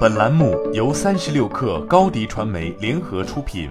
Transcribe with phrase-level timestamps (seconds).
[0.00, 3.70] 本栏目由三十六氪高低传媒联合出品。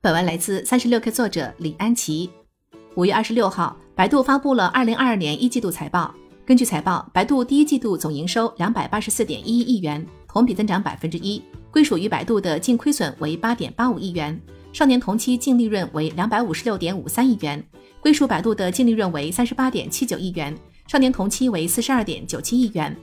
[0.00, 2.30] 本文来自三十六氪作者李安琪。
[2.94, 6.14] 五月二十六号，百度发布了二零二二年一季度财报。
[6.46, 14.40] 根据财报，百度第一季度总营收两百八十四点一一亿元，同比增长百分之一，归属于百度的净亏损为八点八五亿元。
[14.72, 17.62] 上年同期净利润为两百五十六点五三亿元，
[18.00, 20.56] 归属百度的净利润为三十八点七九亿元，
[20.86, 22.96] 上年同期为四十二点九七亿元。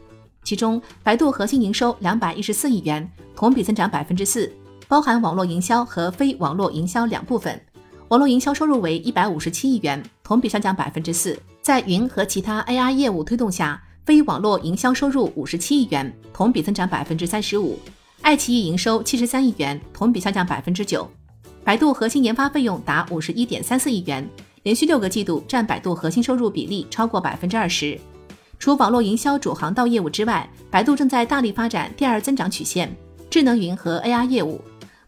[0.48, 3.06] 其中，百度核心营收两百一十四亿元，
[3.36, 4.50] 同比增长百分之四，
[4.88, 7.62] 包含网络营销和非网络营销两部分。
[8.08, 11.38] 网络营销收入为一百五十七亿元，同比下降百分之四。
[11.62, 17.78] 在云和其他 AI 业务推动下，非网络营销收入五十七亿元，同比增长百分之三十五。
[18.22, 21.06] 爱奇艺营收七十三亿元，同比下降百分之九。
[21.66, 24.26] 百度核心研发费用达五十一点三四亿元，
[24.64, 28.00] 连续六个季度占百度核心收入比例超过百分之二十。
[28.60, 32.94] 除网络营销主航道业务之外，百度正在大力发展第二增长曲线——
[33.30, 34.60] 智能云和 AR 业务。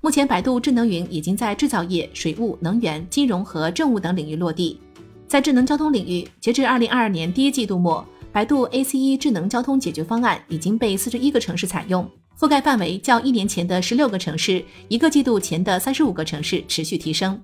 [0.01, 4.79] 目前，百度智能云已经在制造业、水务、能源、金融和政务等领域落地。
[5.27, 17.39] 在智能交通领域，截至二零二二年第一季度末，百度 ACE 智能交通解决方案已经被四十一个城市采用，覆盖范围较一年前的十六个城市、一个季度前的三十五个城市持续提升。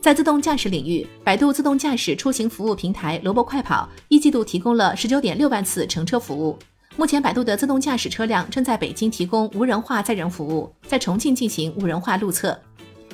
[0.00, 6.56] 在自动驾驶领域，百度自动驾驶出行服务平台萝卜快跑一季度提供了十九点六万次乘车服务。
[6.96, 12.58] 目前，百度的自动驾驶车辆正在北京提供无人化载人服务，在重庆进行无人化路测。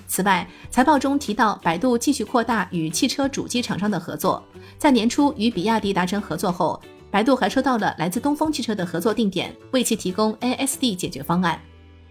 [0.07, 4.43] 此外，财报中提到，百度继续扩大与汽车主机厂商的合作。
[4.77, 11.59] 在年初与比亚迪达成合作后，百度还收到了来自东风汽车的合作定点，为其提供 ASD 解决方案。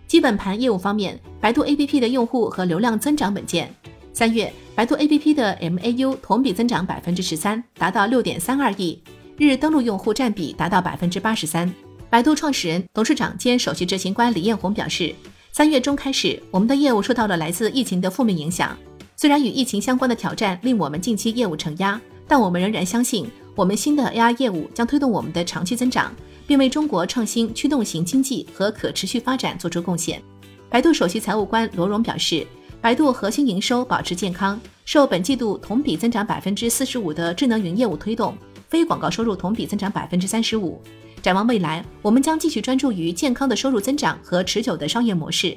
[0.08, 3.74] 基本盘业务方面，百度 APP 的用户和流量增长稳健。
[4.14, 9.02] 三月，百度 APP 的 MAU 同比增长百分之十三，达到六点三二亿，
[9.38, 11.74] 日登录用户占比达到百分之八十三。
[12.10, 15.16] 百度创始人、董事长兼首席执行官李彦宏表示。
[15.54, 18.78] 三月中开始，我们的业务受到了来自疫情的负面影响。
[19.18, 26.16] 虽然与疫情相关的挑战令我们近期业务承压，但我们仍然相信，我们新的 AR 业务将推动我们的长期增长，
[26.48, 30.22] 并为中国创新驱动型经济和可持续发展做出贡献。
[30.70, 32.48] 百度首席财务官罗荣表示，
[32.82, 38.36] 百度核心营收保持健康，受本季度同比增长百分之四十五的智能云业务推动，
[38.70, 40.82] 非广告收入同比增长百分之三十五。
[41.22, 45.56] 展望未来，我们将继续专注于健康的收入增长和持久的商业模式。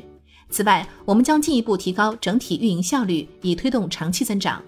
[0.50, 4.62] 此外，我们将进一步提高整体运营效率，以推动长期增长。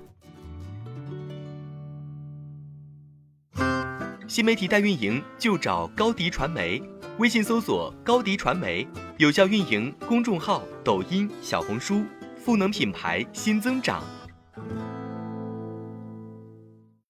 [4.27, 6.83] 新媒体代运营就找高迪传媒，
[7.19, 8.87] 微信搜索“高迪传媒”，
[9.19, 12.03] 有效运营公众号、抖音、小红书，
[12.47, 14.05] 赋能品牌新增长。